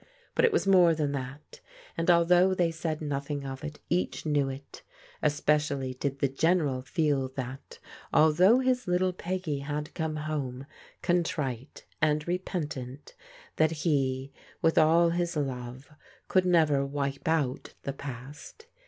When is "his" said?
8.61-8.87, 15.11-15.35